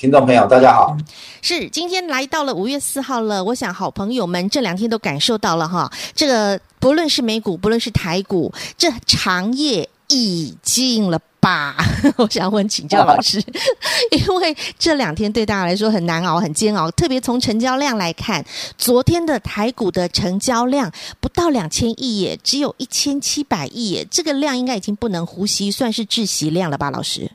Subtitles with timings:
[0.00, 0.96] 听众朋友大家好。
[1.42, 11.20] 是，今天来到了五月四号了，我想好朋友们这两天都感受到了哈，这个不论是美股，不论是台股，这长夜已尽了。
[11.40, 11.74] 吧，
[12.18, 13.42] 我想问请教老师，
[14.12, 18.44] 因为这两天对大家来说很难熬、很煎熬，特别从成交量来看，
[18.76, 27.30] 昨天的台股的成交量不到两千亿耶，只有一千七百亿耶，这个量应该已经不能呼吸，算是窒息量了吧，老师？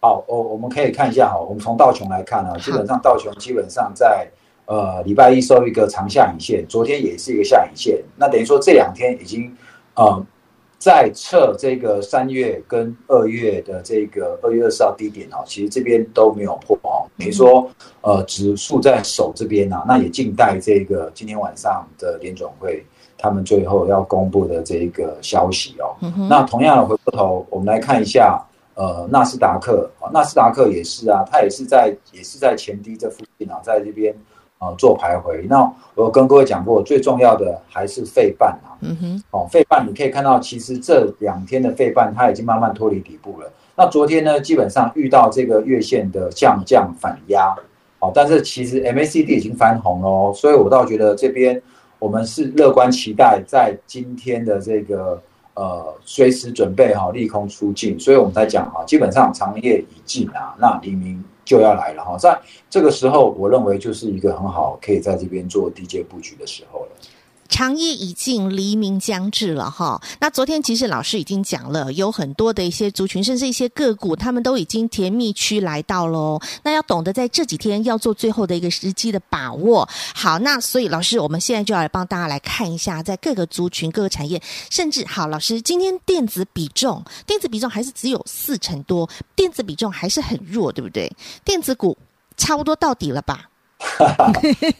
[0.00, 4.28] 好，我我们可以看一下哈，我们从道琼来看呢，基本上道琼基本上在
[4.66, 9.54] 呃礼拜一收一个长下影线，昨天也是一个下影线，那等于说这两天已经
[9.94, 10.24] 呃。
[10.78, 17.08] 在测这个三月跟二月的这个二月二十号低点哦，其实这边都没有破哦。
[17.18, 17.68] 等于说，
[18.02, 22.84] 呃，指数在守这边啊，那也静待这个今天晚上的联总会
[23.16, 25.96] 他们最后要公布的这个消息哦。
[26.28, 28.38] 那同样的，回过头我们来看一下，
[28.76, 34.14] 呃，纳斯达克啊，纳斯达克也是啊，它也是在也是在前低这附近啊，在这边。
[34.58, 35.46] 啊，做徘徊。
[35.50, 38.72] 那我跟各位讲过，最重要的还是费半啊。
[38.80, 39.22] 嗯哼。
[39.30, 43.52] 哦，费半你可以看到，其实这两天的费半它已经慢慢脱离底部了。
[43.76, 47.54] 那昨天呢，基本上遇到这个月线的降降反压。
[47.98, 51.60] 哦，但是其实 MACD 已经翻红了哦，所以我倒觉得这边
[51.98, 55.20] 我们是乐观期待，在今天的这个
[55.56, 57.98] 呃随时准备好利空出尽。
[57.98, 61.22] 所以我们在讲哈，基本上长夜已尽啊，那黎明。
[61.46, 62.36] 就要来了哈，在
[62.68, 66.88] 这个时候，我认为就是一个很好可以在这边做低阶布局的时候了。
[67.48, 70.00] 长夜已尽，黎明将至了哈。
[70.20, 76.40] 那昨天其实老师已经讲了，有很多的一些族群，甚至一些个股，他们都已经甜蜜区来到喽。
[76.62, 79.88] 那要懂得在这几天要做最后的一个时机的把握。
[80.14, 84.40] 好，那所以老师，我们现在就要来帮大家来看一下，在各个族群、各个产业，
[84.70, 91.10] 甚至好，老师今天电子比重，电子比重还是只有四成多，电子比重还是很弱，对不对？
[91.44, 91.96] 电子股
[92.36, 93.48] 差不多到底了吧？
[93.78, 94.32] 哈哈，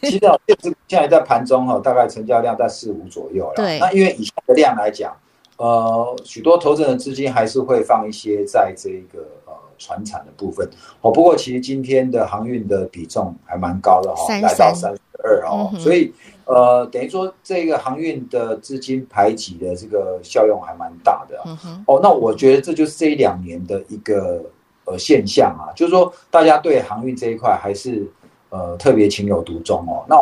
[0.03, 3.53] 其实电子现在在盘中哈，大概成交量在四五左右了。
[3.55, 5.15] 对，那因为以下的量来讲，
[5.59, 10.67] 呃，许多投资人的资金还是会放一些在这个呃船产的部分。
[11.03, 16.11] 哦，不过其实今天的航运的比重还蛮高的哈，来到三十二哦，所以
[16.47, 21.39] 呃，等于说这个航运的资金排挤的这个效用还蛮大的。
[21.45, 24.43] 嗯，哦，那我觉得这就是这一两年的一个
[24.87, 28.11] 呃现象啊，就是说大家对航运这一块还是。
[28.51, 30.05] 呃，特别情有独钟哦。
[30.09, 30.17] 那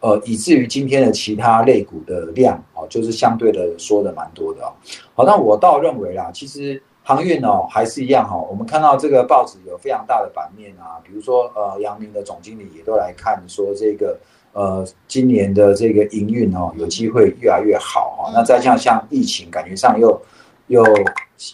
[0.00, 4.70] 呃，以至于今天的其他类股的量哦，就是相对的说的蛮多的哦。
[5.14, 8.36] 好，那我倒认为啦，其实航运哦还是一样哈。
[8.36, 14.16] 我们看到这个报纸有非常大的版面啊，比如说呃，阳明的总经理也都来看说这个
[14.52, 18.30] 呃，今年的这个营运哦，有机会越来越好哈。
[18.32, 20.22] 那再加上像疫情，感觉上又
[20.68, 20.84] 又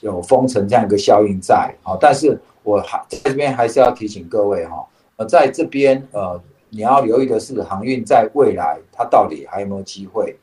[0.02, 1.96] 有封城这样一个效应在啊。
[1.98, 4.84] 但是我还在这边还是要提醒各位哈。
[5.16, 10.36] 呃，在这边，呃，你要留意的是，航运在未来它到底还有没有机会？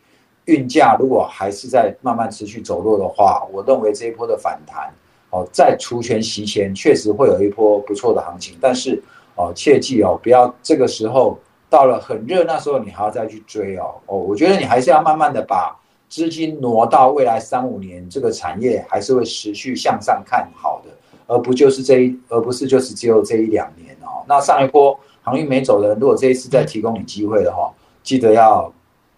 [0.45, 4.91] 运价如果还是在慢慢持续走弱的话，我认为这一波的反弹，
[5.29, 9.01] 哦，在除权息前确实会有一波不错的行情，但是
[9.35, 11.37] 哦，切记哦，不要这个时候
[11.69, 13.93] 到了很热那时候，你还要再去追哦。
[14.07, 15.77] 哦，我觉得你还是要慢慢的把
[16.09, 20.89] 资金挪到未来三五年，这个产业还是会持续向上看好的，
[21.31, 24.19] 而不就是这一，而不是就是只有这一两年哦。
[24.27, 27.71] 那上一波航运没走的人，如果这一次再提供你机会的话，
[28.03, 28.69] 记得要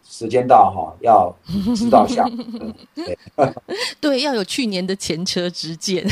[0.08, 1.36] 时间到哈，要
[1.76, 2.24] 知道下。
[2.94, 3.18] 对，
[4.00, 6.08] 对，要有去年的前车之鉴。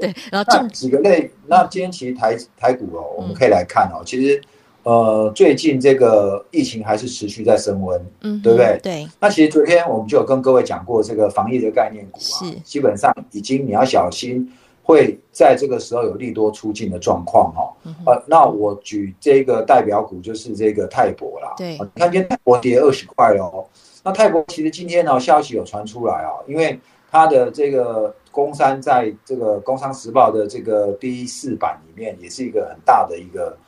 [0.00, 4.40] 对，然后这几个类，那今天其实台台股哦，我们可以来看哦，其实
[4.84, 8.80] 呃，最近这个疫情还是持续在升温，嗯，对不对？
[8.82, 9.08] 对。
[9.20, 14.50] 那其实昨天我们就有跟各位讲过这个防疫的概念股啊，是基本上已经你要小心。
[14.86, 17.74] 会在这个时候有利多出尽的状况哈，
[18.06, 21.52] 呃，那我举这个代表股就是这个泰博啦。
[21.56, 23.66] 对，你看今天泰博跌二十块哦。
[24.04, 26.78] 那泰博其实今天呢消息有传出来啊，因为
[27.10, 33.58] 它的这个工商在这个工商时报的这个第四版里面也是一个很大的一个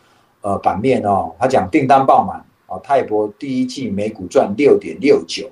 [0.40, 2.38] 呃版面哦，他讲订单爆满
[2.68, 5.50] 啊，泰博第一季每股赚六点六九。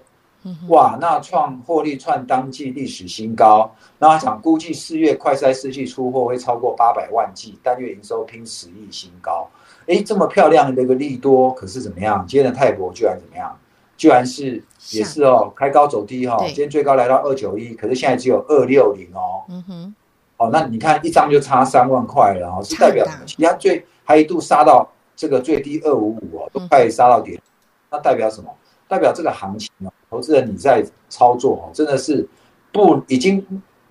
[0.69, 3.71] 哇，那创获利创当季历史新高。
[3.99, 9.49] 那他讲估计四月快筛试剂出货会超过八百万剂，单月营收拼十亿新高。
[9.87, 12.25] 哎，这么漂亮的一个利多，可是怎么样？
[12.27, 13.57] 今天的泰国居然怎么样？
[13.97, 19.43] 居然是也是哦，开高走低哈、哦，今天最高来到二九一，可是现在只有二六零哦。
[19.49, 19.95] 嗯哼，
[20.37, 23.25] 哦，那你看一张就差三万块了哦，是代表什么？
[23.25, 27.43] 其他最还一度杀到这个最低二五五哦，都快杀到点、嗯，
[27.93, 28.55] 那代表什么？
[28.87, 32.27] 代表这个行情哦，投资人你在操作哦，真的是
[32.73, 33.47] 不已经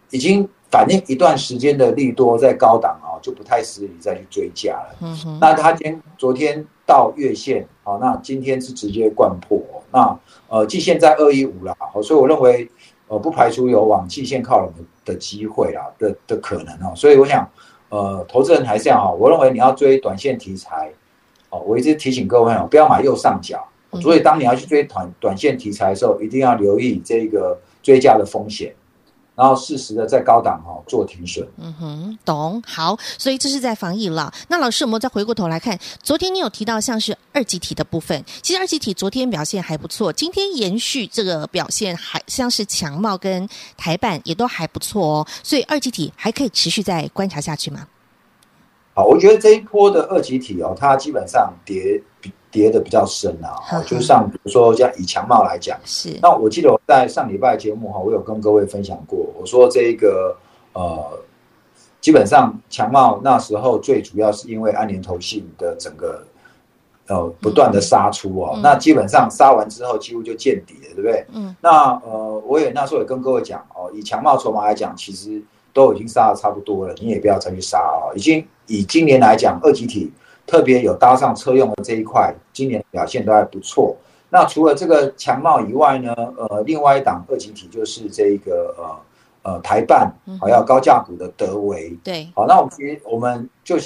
[0.10, 4.95] 已经反映一段时间的利多在高档哦，就不太适宜再去追加了。
[5.01, 9.62] 嗯哼，那他今天昨天到月线哦，那今天是直接灌破。
[9.92, 10.19] 那
[10.50, 12.68] 呃，季线在二一五了，所以我认为
[13.07, 16.92] 呃，不排除有往季线靠拢的的机会啦的的可能哦。
[16.95, 17.48] 所以我想
[17.89, 20.92] 呃，投资人还是要哈，我认为你要追短线题材
[21.51, 23.63] 哦，我一直提醒各位哦，不要买右上角。
[24.02, 28.74] 所以，当你要去追短短线题材的时候，一定要留意这个追加的风险，
[29.36, 31.48] 然后适时的在高档哦做停损。
[31.58, 32.62] 嗯哼，懂。
[32.66, 34.34] 好，所以这是在防疫了。
[34.48, 45.28] 那老师，我们再回过头来看，昨天你有提到像是二级体的部分，其实二级体昨天表现还不错，今天延续这个表现，还像是强茂跟台板也都还不错哦。
[45.44, 47.88] 所以二级体还可以持续再观察下去吗？
[48.94, 52.02] 好，我觉得这一波的二级体哦，它基本上跌。
[52.56, 60.34] 跌的比较深啊，呵 呵就像比如说像以强茂来讲，是那我记得我在上礼拜节目哈，我有跟各位分享过，我说这个
[60.72, 61.04] 呃，
[62.00, 66.24] 基本上强茂那时候最主要是因为安联投信的整个
[67.07, 71.25] 呃不断的杀出哦、嗯，那基本上杀完之后几乎就见底了，对不对？
[71.34, 75.44] 嗯，那呃我也那时候也跟各位讲哦，以强茂筹码来讲，其实
[75.74, 80.10] 都已经杀的差不多了，你也不要再去杀哦，已经以今年来讲二级体。
[80.46, 83.96] 特别有搭上车用的这一块，今年表现都还不错。
[84.30, 90.12] 那除了这个强茂以外呢，呃，另外一档二级体就是这个呃呃台半，
[90.42, 91.98] 还有高价股的德维。
[92.04, 93.78] 对，好，那我们其实我们就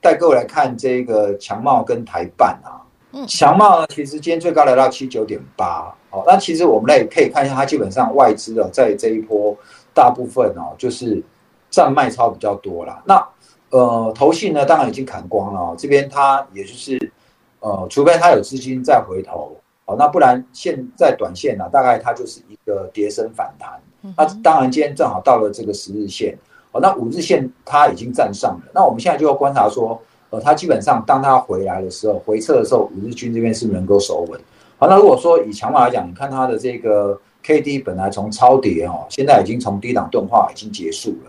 [0.00, 2.80] 带各位来看这个强茂跟台办啊。
[3.12, 5.94] 嗯，强茂呢，其实今天最高来到七九点八。
[6.10, 9.54] 好，那其实我们来可以看一下，它基本上外资的在这一波
[9.92, 11.22] 大部分哦，就是
[11.68, 13.02] 占卖超比较多啦。
[13.04, 13.22] 那
[13.70, 15.60] 呃，投信呢，当然已经砍光了。
[15.60, 17.12] 哦这边它也就是，
[17.60, 23.70] 呃，除非它有资金再回头，哦，那不然现在短线呢，大概它就是一个跌升反弹。
[24.16, 26.36] 那当然今天正好到了这个十日线，
[26.72, 28.70] 哦，那五日线它已经站上了。
[28.72, 30.00] 那我们现在就要观察说，
[30.30, 34.40] 呃，它基本上当它回来的时候，回撤的时候，五日均这边是不是能够守稳？
[34.78, 41.27] 好，那如果说以强码来讲，你看它的这个 K D 本来从超跌哦，现在已经从低档钝化已经结束了。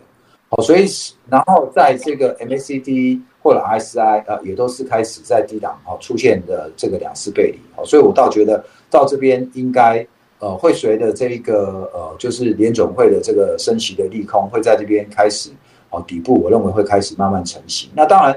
[0.51, 0.88] 好，所以
[1.30, 7.60] 然后在这个 MACD 或者 RSI 啊，也都是开始在低档好出现的这个两次背离。
[7.75, 10.04] 好，所以我倒觉得到这边应该
[10.40, 15.51] 呃会随着这一个呃就是联总会的这个升息的利空会在这边开始
[15.92, 17.92] 哦底部，我认为会开始慢慢成型。
[17.94, 18.36] 那当然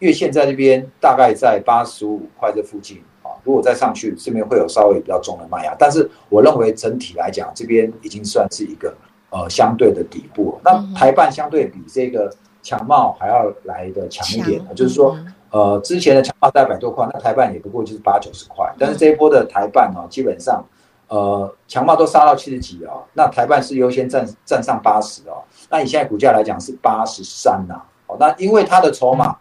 [0.00, 8.92] 月线在这边大概在八十五块这附近啊，如果再上去这边会有稍微比较重的卖压，但是我认为整体来讲这边已经算是一个。
[9.32, 12.30] 呃，相对的底部，那台办相对比这个
[12.62, 15.16] 强茂还要来的强一点，就是说，
[15.50, 20.62] 呃，之前的强茂在百多块，那台办也不过就是八九十块，但是这一波的台半哦，基本上，
[21.08, 29.34] 呃，强茂都杀到七十几哦，那台办是优先站站上八十哦，那你现在股价来讲是八十三呐，哦，那因为它的筹码，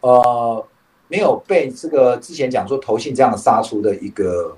[0.00, 0.62] 呃，
[1.08, 4.54] 没有被这个之前讲说投信这样杀出的一个。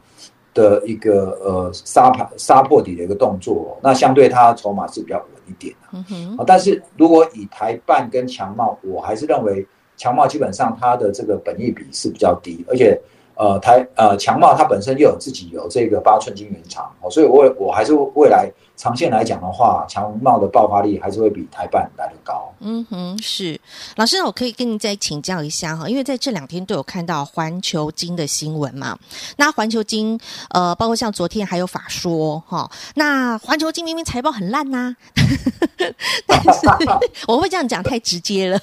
[0.54, 5.88] 的一个呃杀盘杀破底的一个动作，那相对它筹码是比较稳一点的。
[5.92, 6.04] 嗯
[6.36, 6.44] 哼。
[6.46, 9.66] 但是如果以台办跟强茂，我还是认为
[9.96, 13.00] 强茂基本上它的这个本益比是比较低，而且
[13.36, 18.50] 呃台呃强茂它本身又有自己有这个八寸金圆厂，所以我我还是未来。
[18.76, 22.52] 长线来讲的话，强茂的爆发力还是会比台半来得高。
[22.60, 23.60] 嗯哼，是
[23.96, 28.98] 老师，我可以跟您再请教一下哈，因为在这两天都有看到环球金的新闻嘛。
[29.36, 30.18] 那环球金，
[30.50, 32.68] 呃，包括像昨天还有法说哈。
[32.94, 34.96] 那环球金明明财报很烂呐、
[36.26, 36.66] 但是
[37.28, 38.60] 我会这样讲太直接了。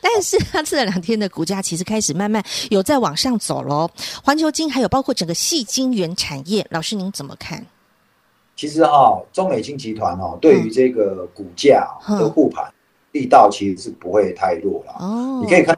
[0.00, 3.90] 但是它这两天的股价其实开始慢慢有在往上走喽。
[4.22, 7.66] 环球金还有包括整个细晶圆产业，老师您怎么看？
[8.54, 12.64] 其实哈、哦，中美金集团哦，对于这个股价的护盘
[13.12, 14.94] 力道其实是不会太弱了。
[14.98, 15.76] 哦，你可以看，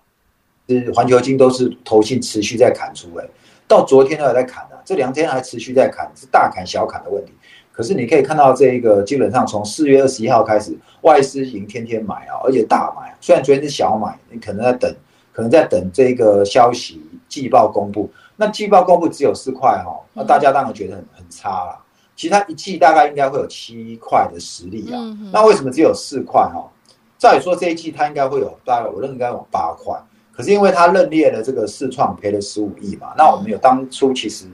[0.69, 3.25] 是环球金都是投信持续在砍出来，
[3.67, 7.33] 到昨天都还在砍呢、啊，这两天还持续在砍，是大砍小砍的问题。
[7.73, 13.13] 可是你可以看到，这一个基本上从四月二十一号开始，外资已经天天买啊，而且大买。
[13.21, 14.95] 虽然昨天是小买，你可能在等，
[15.33, 18.09] 可能在等这个消息季报公布。
[18.37, 21.84] 那季报公布只有四块哈，那大家当然觉得很很差了。
[22.17, 26.71] 其他一季大概应该会有七块的实力啊，嗯、那为什么只有四块哈？
[27.19, 29.99] 照理说这一季它应该会有大概，我认为应该有八块。
[30.37, 34.47] 可是因为他认列了这个世创赔了十五亿嘛，那我们有当初其实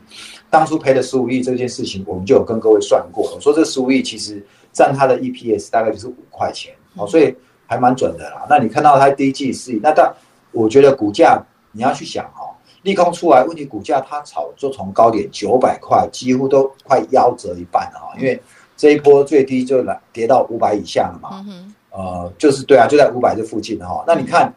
[0.51, 7.35] 当初赔了十五亿这件事情，我们就有跟各位算过，我说这十五亿其实占他的 EPS 大概就是五块钱，哦，所以
[7.67, 8.47] 还蛮准的啦。
[8.49, 10.15] 那你看到他第一季是，那但
[10.53, 12.40] 我觉得股价你要去想哦，
[12.83, 18.41] 利空出来，问题股价它炒就从高点九百块，几乎都快夭折一半了啊，因为
[18.77, 21.45] 这一波最低就来跌到五百以下了嘛，
[21.91, 24.05] 呃，就是对啊，就在五百这附近哈。
[24.07, 24.53] 那你看。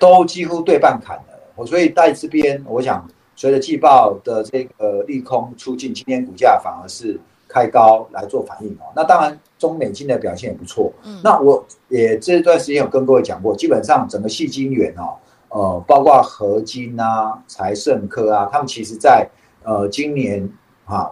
[0.00, 7.16] 都几乎对半砍了，我所以在这边，我想随着季报的这个利空出尽，今天股价反而是
[7.46, 8.90] 开高来做反应哦。
[8.96, 10.92] 那当然，中美金的表现也不错。
[11.04, 15.14] 嗯，那我也这段时间有跟各位讲过，基本上整个细金元哦，
[15.56, 19.26] 呃，包括合金啊、财盛科啊，他们其实在
[19.64, 20.46] 呃今年
[20.84, 21.10] 啊。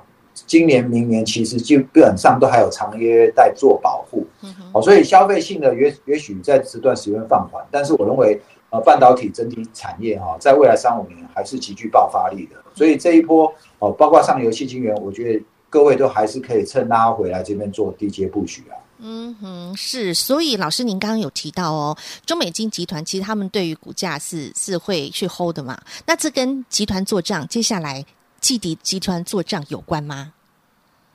[0.48, 4.26] 今年、明年其实基本上都还有长约在做保护，
[4.72, 13.46] 哦，所以消费性的也也许在这段时间放缓，但是我认为，呃，半导体整体产业哈，在未来三五年还是极具爆发力的，所以这一波
[13.78, 18.74] 哦，包括上游矽晶圆，我觉得各位都还是可以趁拉回来这边做低阶布局啊。
[18.98, 25.78] 嗯哼，是，所以老师您刚刚有提到哦，中美金集团其实他们对于股价是是会去 hold 的嘛？
[26.06, 28.04] 那这跟集团做账，接下来。
[28.40, 30.30] 季底集团做账有关吗？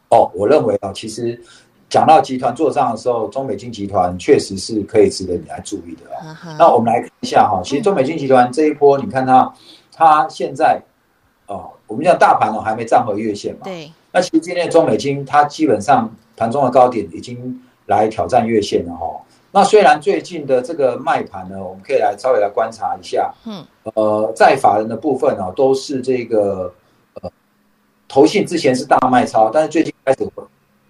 [0.10, 1.40] 哦，我认为啊，其实
[1.88, 6.34] 讲到集团做账的时候，中美金集团确实是可以值得你来注意的啊。
[6.34, 6.56] Uh huh.
[6.58, 9.54] 那我们来看一下哈，其实中美金集团这一波，你看它，
[9.94, 10.82] 它现在
[11.46, 13.62] 哦，我们讲大盘哦还没站回月线嘛。
[13.66, 13.92] 对。
[14.12, 19.06] 那其实今天的中美金，它基本上盘中的高点已经来挑战月线的哈。
[19.52, 23.34] 那虽然最近的这个卖盘呢，我们可以来稍微来观察一下。
[23.46, 23.66] 嗯。
[23.96, 26.74] 呃，在法人的部分呢，都是这个
[27.22, 27.30] 呃。
[28.12, 30.28] 投信之前是大卖超，但是最近开始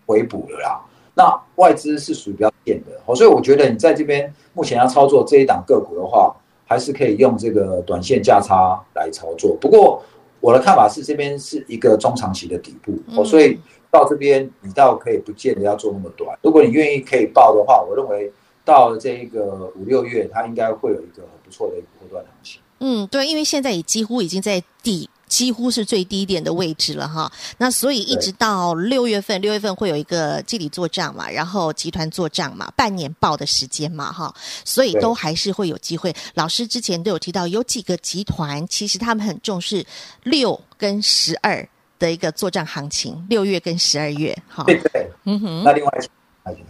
[0.06, 0.80] 回补了啦。
[1.14, 6.34] 那外资是属于比较贱的，所以我觉得你在这边目前要操作这一档个股的话，
[6.66, 9.54] 还是可以用这个短线价差来操作。
[9.60, 10.02] 不过
[10.40, 13.60] 我的看法是，这边是一个中长期的底部，哦，所以
[13.92, 16.38] 到这边你倒可以不见得要做那么短。
[16.42, 18.32] 如果你愿意可以报的话，我认为
[18.64, 22.62] 到了这一个五六月，它应该会有一个很不错的一个波段行情。
[22.80, 25.10] 嗯，对，因为现在也几乎已经在底。
[25.30, 34.34] 几乎是最低点的位置了哈，那所以一直到六月份，六月份会有一个季底做账嘛，然后集团做账嘛，半年报的时间嘛哈，
[34.66, 36.14] 所以都还是会有机会。
[36.34, 39.86] 老师之前都有提到，有几个集团其实他们很重视
[40.24, 41.66] 六跟十二
[42.00, 44.64] 的一个做账行情，六月跟十二月哈。
[44.66, 45.64] 对对，嗯哼。
[45.64, 46.10] 那另外集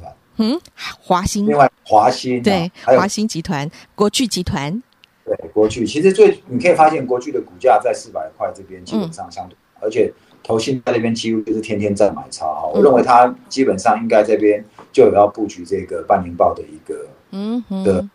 [0.01, 0.59] 团，嗯，
[1.01, 4.83] 华兴，另外华新，对，华兴集团、国巨集团。
[5.37, 12.69] 对，国巨其实最你可以发现，国巨的股价在四百块这边基本上相对，嗯、而且投信在那边几乎就是天天在买超哈。
[12.69, 18.09] 嗯、我认为它基本上应该这边就有要布局这个半年报的一个嗯的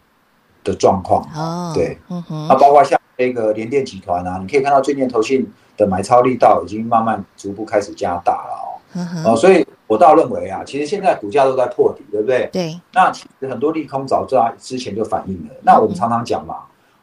[0.64, 1.73] 的状况哦。
[1.73, 9.33] 对，嗯哼，那包括像那个联电集团啊，你可以看到最近投信的买超力道已经慢慢逐步开始加大了哦。
[9.33, 12.49] 哦，所以我倒认为啊，其实现在股价都在破底，对不对？
[12.52, 12.80] 对。
[12.92, 15.54] 那其实很多利空早在之前就反映了。
[15.62, 16.56] 那我们常常讲嘛。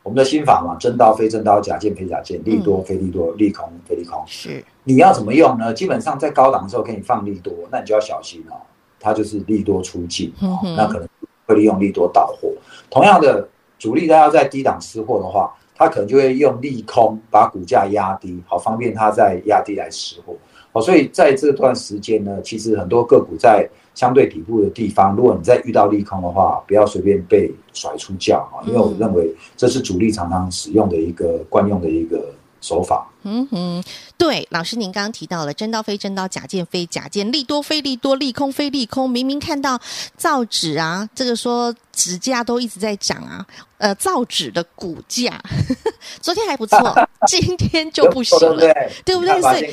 [0.03, 4.19] 我们的心法嘛，真刀非真刀，假剑非假剑，利多非利多，利空非利空。
[4.25, 5.71] 是，你要怎么用呢？
[5.73, 8.57] 基本上在高档的时候给你放利多，那你就要小心哦，
[8.99, 11.07] 它就是利多出尽哦，那可能
[11.45, 12.49] 会利用利多倒货。
[12.89, 20.35] 同样的，主力他要在低档吃货的话，他可能就会用利空把股价压低，好方便他在压低来吃货。
[20.71, 33.07] 哦，所以在这段时间呢，其实很多个股在相对底部的地方，如果你再遇到利空的话，不要随便被甩出轿啊，因为我认为这是主力常常使用的一个惯用的一个手法。
[33.23, 33.83] 嗯哼，
[34.17, 39.07] 对，老师您刚刚提到了真刀非真刀，假剑非假剑，利多非利多，利空非利空。
[39.07, 39.79] 明明看到
[40.17, 43.45] 造纸啊，这个说纸价都一直在涨啊，
[43.77, 45.39] 呃，造纸的股价
[46.19, 46.77] 昨天还不错，
[47.27, 49.39] 今天就不行了，对，对不对？
[49.39, 49.71] 所以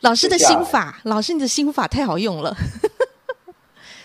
[0.00, 2.56] 老师的心法，老师你的心法太好用了。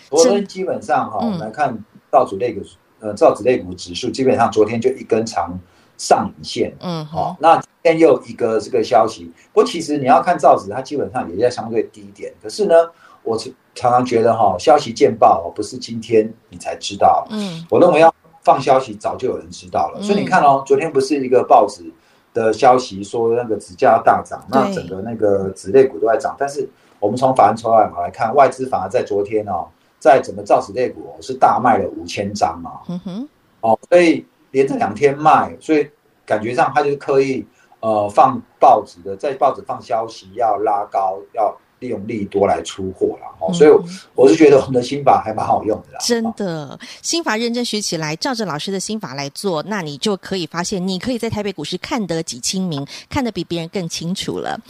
[0.08, 1.76] 昨天基本上哈，我们来看
[2.10, 2.60] 造纸类股，
[3.00, 5.58] 呃，造纸类股指数基本上昨天就一根长
[5.98, 9.30] 上影线，嗯，好，那今天又一个这个消息。
[9.52, 12.32] 不过其实你要看造纸，它基本上也在相对低点。
[12.42, 12.74] 可是呢，
[13.22, 13.36] 我
[13.74, 18.12] 常常觉得哈，消息见报不是今天你才知道，嗯，我认为要
[18.42, 20.02] 放消息早就有人知道了。
[20.02, 21.84] 所以你看哦，昨天不是一个报纸
[22.32, 26.34] 的消息说那个纸价要大涨，那整个那个纸类股都在涨。
[26.38, 26.66] 但是
[26.98, 29.68] 我们从法人筹码来看，外资反而在昨天哦。
[29.98, 33.28] 在整个造纸类股是大卖了五千张嘛，嗯哼，
[33.60, 35.88] 哦，所以连着两天卖，所以
[36.24, 37.46] 感觉上他就是刻意
[37.80, 43.70] 呃放报纸的，在报纸放消息要拉高，要利用利多来出货了哦，所以
[44.14, 45.98] 我是觉得我们的心法还蛮好用的啦。
[46.04, 54.60] 真的，心法认真学起来，照着老师的心法来做，那你就可以发现，你可以在台北股市看得几清明，看得比别人更清楚了。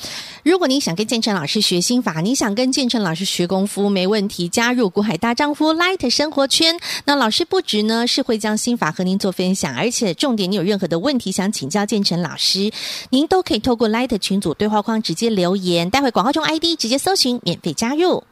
[0.45, 6.79] 如果你想跟建成老师学心法，你想跟建成老师学功夫，没问题，加入股海大丈夫 Light 生活圈。
[7.07, 12.71] 那老师不止呢是会将心法和您做分享，而且重点，你有任何的问题想请教建成老师，
[13.09, 16.98] 您都可以透过 Light 群组对话框直接留言，待会广告中 ID 直接。
[16.99, 18.25] 搜寻免费加入，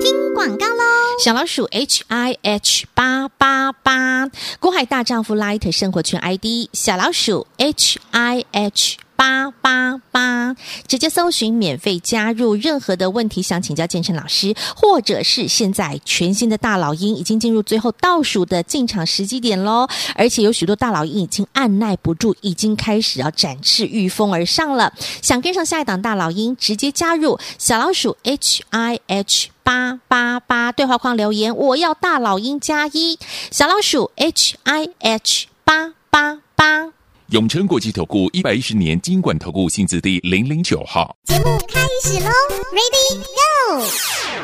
[0.00, 0.82] 听广告喽！
[1.22, 8.96] 小老鼠 H I H 八八八，郭海大丈夫 Light 生活圈 ID，小老鼠 H I H。
[9.20, 9.89] 八八八，
[10.90, 12.56] 直接搜寻免费加入。
[12.56, 24.92] 任何的问题想请教建成老师，或者是现在全新的大老鹰已经进入最后倒数的进场时机点喽，而且有许多大老鹰已经按捺不住，已经开始要展翅御风而上了。
[25.22, 33.16] 想跟上下一档大老鹰，直接加入小老鼠 H I H 八八八对话框留言，我要大老鹰加一，
[33.52, 36.99] 小老鼠 H I H 八八八。
[37.30, 41.16] 永诚国际投顾一百一十年金管投顾新字第零零九号。
[41.26, 42.28] 节目开始喽
[42.72, 43.86] ，Ready Go！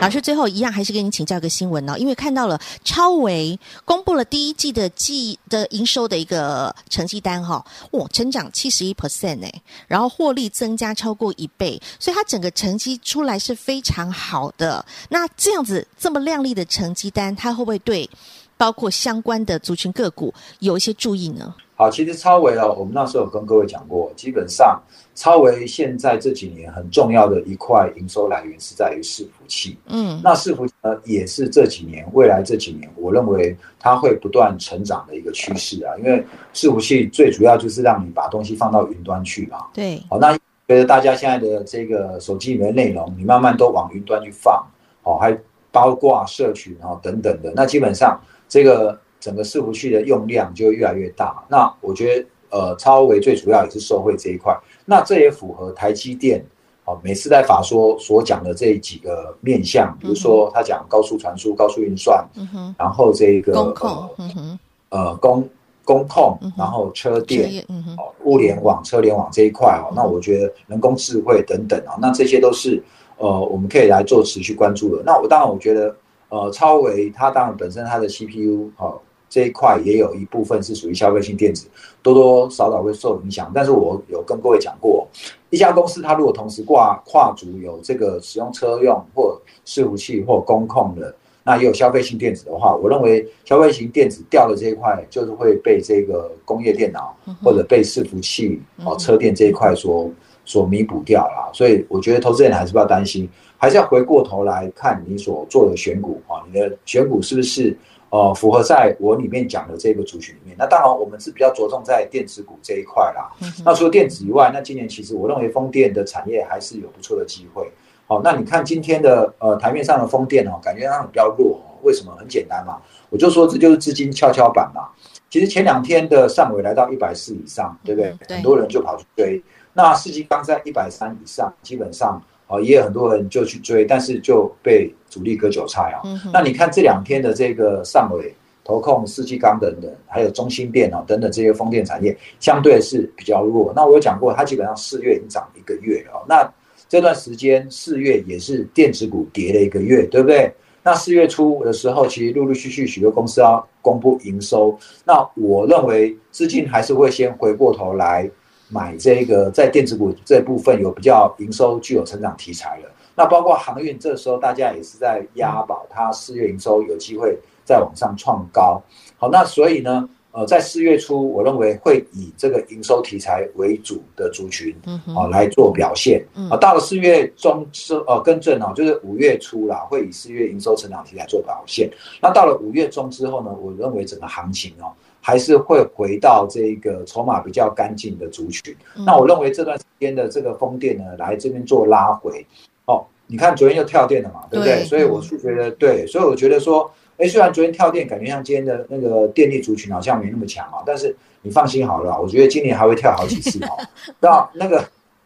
[0.01, 7.57] 老师最后一样还是跟您请教一个新闻哦，因为看到了超维公布了第一季的季的营收的一个成绩单哈、
[7.91, 9.53] 哦，哇，成长七十一 percent 哎，
[9.89, 14.85] 然后获利增加超过一倍，所以它整个成绩出来是非常好的。
[15.09, 18.09] 那这样子这么亮丽的成绩单，它会不会对
[18.57, 21.55] 包括相关的族群个股有一些注意呢？
[21.79, 24.81] 好，其实超维哦，我们那时候有跟各位讲过，基本上
[25.15, 29.77] 超维现在这几年很重要的一块营收来源是在于伺服器。
[29.89, 35.93] 嗯，那伺服器呢，也是这几年未来这几年，我认为它会不断成长的一个趋势啊。
[35.99, 39.67] 因为伺服器最主要就是让你把东西放到云端去嘛。
[39.75, 40.03] 对。
[40.09, 40.33] 好，那
[40.67, 44.67] 觉得大家现在的这个手机里面的内容，你慢慢都往云端去放，
[45.03, 45.39] 哦，还
[45.71, 48.99] 包括社群啊等等的，那基本上这个。
[49.19, 56.45] 整个伺服器的用量就会越来越大，那我觉得呃，超微最主要也是受惠这一块，那这也符合台积电
[56.85, 64.59] 哦，每次在法说所讲的这几个面向，比如说他讲高速传输、高速运算，嗯哼，然后这个工控，
[64.91, 65.49] 呃，工
[65.85, 67.65] 工控，然后车电，
[67.99, 72.81] 哦，物联网、车联网这一块哦，那我觉得人工智慧等等啊，那这些都是
[73.17, 75.03] 呃，我们可以来做持续关注的。
[75.05, 75.97] 那我当然我觉得
[76.29, 79.01] 呃，超维它当然本身它的 CPU 哦。
[79.29, 81.67] 这一块也有一部分是属于消费性电子，
[82.01, 83.51] 多多少少会受影响。
[83.53, 85.07] 但是我有跟各位讲过，
[85.51, 91.13] 一家公司它如果同时挂跨足有这个使用车用或伺服器或工控的，
[91.43, 100.09] 那也有消费性电子的话，我认为消费型电子掉的这一块，就是会被这个工业电脑或者被伺服器哦车电这一块所
[100.47, 101.51] 所弥补掉了。
[101.53, 103.29] 所以我觉得投资人还是不要担心，
[103.59, 107.77] 还是要回过头来看你所做的选股啊，你的选股是不是？
[108.09, 113.29] 呃，符合在我里面讲的这个族群里面，那当然我们是比较着重在电子股这一块啦。
[113.65, 117.69] 那除了电子以外，那今年其实我认为风电的产业还是有不错的机会。
[118.07, 121.75] 好、哦，那你看今天的呃台面上的风电哦，感觉上比较弱哦。
[121.83, 122.15] 为什么？
[122.17, 122.81] 很简单嘛，
[123.11, 124.89] 我就说这就是资金跷跷板嘛。
[125.29, 128.15] 其实前两天的上尾来到一百四以上，对不对？
[128.29, 129.43] 对，很多人就跑去追。
[129.77, 132.21] 那世纪钢在一百三以上，基本上。
[132.49, 135.99] 哦，也有很多人就去追，但是就被主力割韭菜啊。
[136.05, 143.73] 嗯、那你看这两天的这个上尾、投控、世纪钢等等，还有中兴电啊等等这些风电产业，相对是比较弱。
[143.75, 146.25] 那我有讲过，它基本上四月已经涨一个月了。
[146.29, 146.49] 那
[146.89, 150.49] 这段时间四月也是电子股跌了一个月，对不对？
[150.85, 154.79] 那四月初的时候，其实陆陆续续许多公司要公布营收。
[155.05, 158.31] 那我认为资金还是会先回过头来。
[158.69, 168.83] 买这个在电子股这部分有比较营收具有成长题材了，那包括航运，这时候大家也是在押宝，它四月营收有机会再往上创高。
[169.19, 176.23] 好，那所以呢，呃，在四月初，我认为会以这个营收题材为主的族群，嗯，好来做表现。
[176.51, 181.89] 啊，到了四月中是呃更正哦，就是五月初啦，会以四月营收成长题材做表现。
[182.21, 184.93] 那到了五月中之后呢，我认为整个行情哦。
[185.27, 188.73] 还是会回到这个筹码比较干净的族群。
[188.95, 192.47] 嗯、那我认为这段时间的这个风电呢，来这边做拉回。
[192.85, 194.77] 哦，你看昨天又跳电了嘛，对不对？
[194.77, 201.13] 对，所以我是觉得对，所以我觉得说，哎，虽然昨天跳电，感觉像今天的那个电力族群好像没那么强啊，但是
[201.43, 203.71] 你放心好了，我觉得今年还会跳好几次哦。
[204.21, 204.85] 那那个。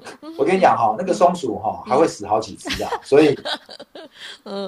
[0.39, 3.35] 我跟你讲哈，那个松鼠哈还会死好几只啊， 所以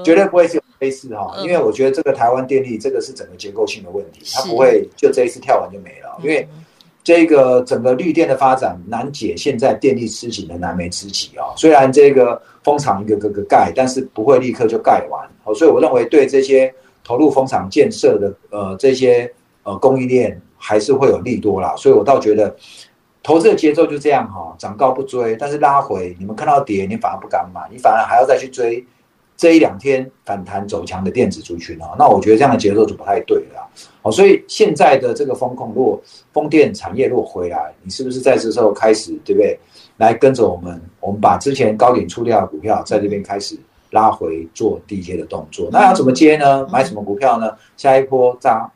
[0.05, 6.49] 绝对不会只有这一次哈，因为我觉得这个台湾电力这个是整个结构性的问题，它不会就这一次跳完就没了，因为
[7.05, 11.51] 这个整个绿电的发展难解现在电力吃紧的燃眉之急啊。
[11.57, 15.53] 虽然这个风场一个个个盖，但是不会立刻就盖完哦。
[15.53, 19.29] 所以我认为对这些投入风场建设的呃这些
[19.65, 21.75] 呃供应链还是会有利多啦。
[21.77, 22.55] 所以我倒觉得
[23.23, 28.85] 投资的节奏就这样哈，涨高不追，但是拉回你们看到跌，你反而不敢买，你反而还要再去追。
[29.35, 33.69] 这一两天反弹走强的电子族群啊，那我觉得这样的节奏就不太对了。
[34.03, 36.01] 好，所以现在的这个风控，如果
[36.33, 39.59] 风电产业如果回来，你是不是在这时候开始，对不对？
[39.97, 43.59] 来跟着我们，我们把之前高点出掉的股票，在这边开始
[43.91, 45.69] 拉回做低阶的动作。
[45.73, 46.67] 那要怎么接呢？
[46.71, 47.51] 买什么股票呢？
[47.77, 48.71] 下一波涨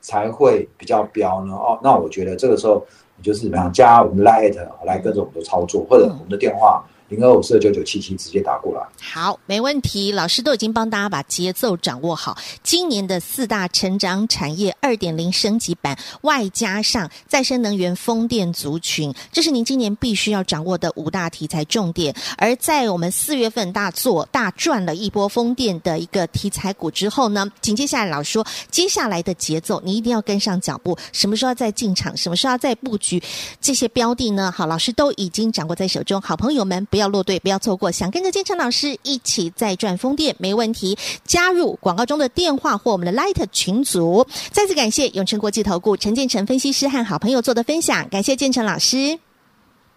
[0.00, 1.52] 才会比较标呢？
[1.54, 2.84] 哦，那我觉得这个时候
[3.16, 6.84] 你就是怎么样加我们 light 来跟着我们的操作，或者我们的电话。
[7.10, 10.12] 零二五四九九七七直接打过来，好，没问题。
[10.12, 12.38] 老师都已经帮大家把节奏掌握好。
[12.62, 22.14] 今年的四大成长产业二点零升级版，外加上再生能源、风电族群，这是您今年必须要掌握的五大题材重点。
[22.38, 30.96] 而在我们四月份大做大赚了一波风电的一个题材股之后呢，紧接下来老师说，接下来的节奏你一定要跟上脚步。
[31.12, 32.16] 什么时候要再进场？
[32.16, 33.20] 什么时候要再布局？
[33.60, 34.54] 这些标的呢？
[34.56, 36.20] 好，老师都已经掌握在手中。
[36.20, 36.99] 好朋友们，不要。
[37.00, 37.90] 不要落队，不要错过。
[37.90, 40.98] 想跟着建成老师一起再赚风电，没问题。
[41.24, 44.26] 加入广告中的电话或我们的 Light 群组。
[44.50, 49.18] 再次感谢永诚国际投顾陈建成分析师和好朋友做的分享，感谢建成老师。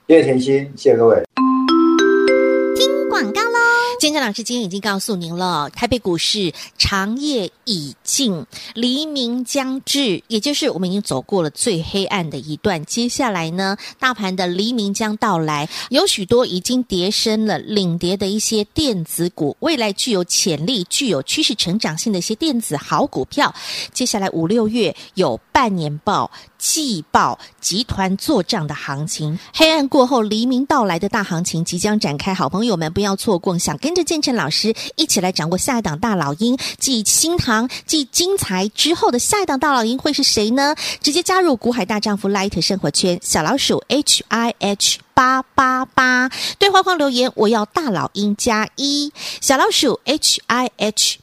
[0.07, 1.21] 谢谢甜心，谢谢各位。
[2.77, 3.72] 听广告喽。
[3.99, 12.84] 建成老师今天已经告诉您了，台北股市长夜已尽，黎明将至，也就是我们已经走过了最黑暗的一段。
[12.86, 23.53] 接下来呢，大盘的黎明将到来，有许多已经跌深了、领跌的一些电子股，未来具有潜力、具有趋势成长性的一些电子好股票。
[23.93, 26.29] 接下来五六月有半年报、
[26.63, 33.93] 季报、集团做账的行情，黑暗过后黎明到来的大行情即将展开，好朋友们不要错过，想跟。
[33.93, 40.76] 着建成老师一起来掌握下一档大老鹰，继新唐、继精彩之后的下一档大老鹰会是谁呢？
[40.99, 51.22] 直接加入股海大丈夫 Light 生活圈，小老鼠 H I H 八八八，对话框留言我要大老鹰加一，小老鼠 H I H。